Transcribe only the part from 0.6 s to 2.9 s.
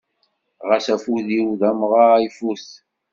Ɣas afud-iw d amɣar ifut.